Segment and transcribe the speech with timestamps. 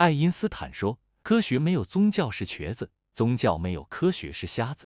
[0.00, 4.88] 爱因斯坦说：“科学没有宗教是瘸子，宗教没有科学是瞎子。”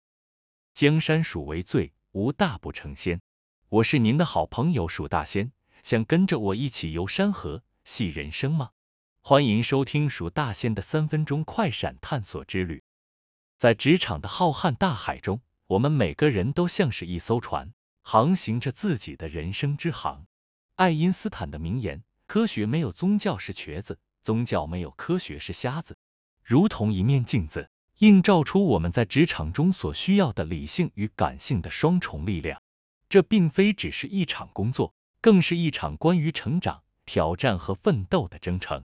[0.74, 3.20] 江山属为最，无大不成仙。
[3.68, 5.52] 我是您的好朋友鼠大仙，
[5.84, 8.70] 想跟着我一起游山河、戏人生吗？
[9.20, 12.82] 欢迎收听鼠大仙的三分钟快闪探索之旅。
[13.57, 20.25] 在职场的浩瀚大海中，我们每个人都像是一艘船，航行着自己的人生之航。
[20.75, 25.98] 爱因斯坦的名言：“科学没有宗教是瘸子。”宗教没有科学是瞎子，
[26.44, 32.62] 如同一面镜子，映照出我们在职场中所需要的理性与感性的双重力量。
[33.09, 38.84] 这并非只是一场工作，更是一场关于成长、挑战和奋斗的征程。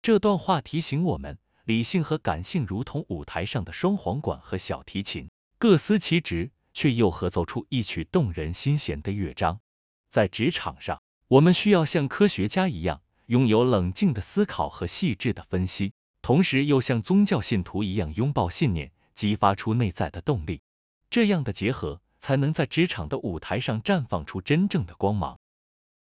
[0.00, 9.60] 这段话提醒我们，理性和感性如同舞台上的双簧管和小提琴，各司其职，却又合奏出一曲动人心弦的乐章。
[10.08, 13.02] 在职场上，我们需要像科学家一样。
[13.32, 20.60] 拥有冷静的思考和细致的分析，同时又像宗教信徒一样拥抱信念，激发出内在的动力。
[21.08, 25.40] 这样的结合，才能在职场的舞台上绽放出真正的光芒。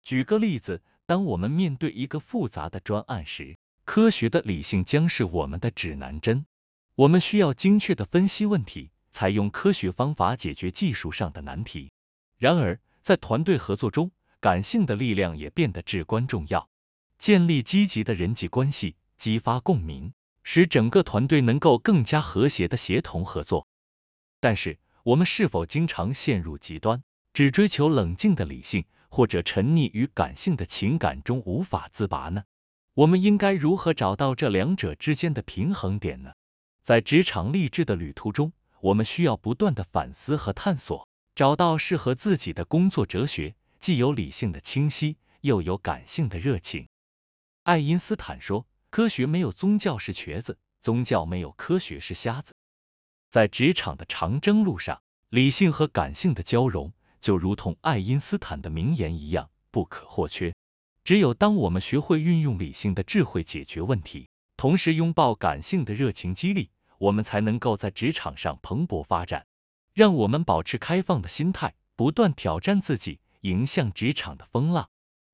[0.02, 6.46] 举个例子，当我们面对一个复杂的专案时，科学的理性将是我们的指南针。
[6.94, 11.92] 我们需要精确的分析问题，采用科学方法解决技术上的难题。
[12.38, 16.70] 然而，在团队合作中，感性的力量也变得至关重要。
[17.20, 23.66] 建立积极的人际关系，激发共鸣，使整个团队能够更加和谐的协同合作。
[24.40, 27.02] 但是，我们是否经常陷入极端，
[27.34, 32.44] 只追求冷静的理性，或者沉溺于感性的情感中无法自拔呢？
[32.94, 36.32] 我们应该如何找到这两者之间的平衡点呢？
[36.82, 46.88] 在职场励志的旅途中，我们需要不断的反思和探索，找到适合自己的工作哲学，既有理性的清晰，又有感性的热情。
[47.62, 52.54] 爱因斯坦说：“科学没有宗教是瘸子，宗教没有科学是瞎子。”
[53.28, 60.54] 在职场的长征路上，理性和感性的交融，就如同爱因斯坦的名言一样不可或缺。
[61.04, 69.46] 只有当我们学会运用理性的智慧解决问题，同时拥抱感性的热情激励，我们才能够在职场上蓬勃发展。
[69.92, 74.88] 让我们保持开放的心态，不断挑战自己，迎向职场的风浪。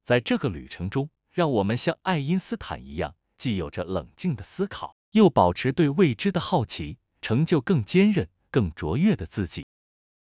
[0.04, 9.66] 在这个旅程中，让我们像爱因斯坦一样，既有着冷静的思考，又保持对未知的好奇，成就更坚韧、更卓越的自己。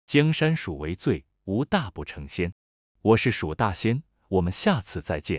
[0.05, 2.53] 江山属为最，无大不成仙。
[3.01, 5.29] 我是蜀大仙，我们下次再见。